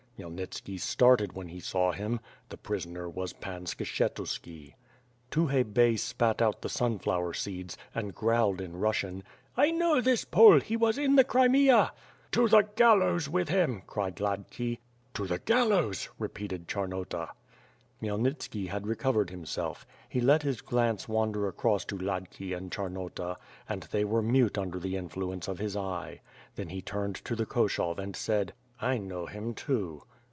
Khmyelnitski 0.19 0.79
started 0.79 1.33
when 1.33 1.47
he 1.47 1.59
saw 1.59 1.93
him. 1.93 2.19
The 2.49 2.57
prisoner 2.57 3.09
was 3.09 3.33
Pan 3.33 3.65
Skshetuski. 3.65 4.75
Tukhay 5.31 5.63
Bey 5.63 5.95
spat 5.95 6.43
out 6.43 6.61
the 6.61 6.69
sunflower 6.69 7.33
seeds, 7.33 7.75
and 7.95 8.13
growled 8.13 8.61
in 8.61 8.73
Bussian: 8.73 9.15
WITH 9.15 9.25
FIRE 9.55 9.65
AND 9.65 9.79
SWORD. 9.79 9.79
139 9.79 9.79
*T 9.79 9.79
know 9.79 10.01
this 10.01 10.25
Pole: 10.25 10.59
he 10.59 10.77
was 10.77 10.97
in 10.99 11.15
the 11.15 11.23
Crimea/' 11.23 11.89
"To 12.33 12.47
the 12.47 12.61
gallows 12.75 13.29
with 13.29 13.49
him!" 13.49 13.81
cried 13.87 14.17
Hladki. 14.17 14.77
"To 15.15 15.25
the 15.25 15.39
gallows!" 15.39 16.07
repeated 16.19 16.67
Charnota. 16.67 17.29
Khmyelnitski 17.99 18.67
had 18.67 18.85
recovered 18.85 19.31
himself. 19.31 19.87
He 20.07 20.21
let 20.21 20.43
his 20.43 20.61
glance 20.61 21.09
wander 21.09 21.47
across 21.47 21.83
to 21.85 21.97
Hladki 21.97 22.55
and 22.55 22.71
Chaniota, 22.71 23.37
and 23.67 23.87
they 23.91 24.05
were 24.05 24.21
mute 24.21 24.59
under 24.59 24.77
the 24.77 24.97
influence 24.97 25.47
of 25.47 25.57
his 25.57 25.75
eye. 25.75 26.21
Then 26.53 26.69
he 26.69 26.83
turned 26.83 27.15
to 27.15 27.35
the 27.35 27.47
Koshov 27.47 27.97
and 27.97 28.15
said: 28.15 28.53
"I 28.79 28.99
know 28.99 29.25
him, 29.25 29.55
too." 29.55 30.03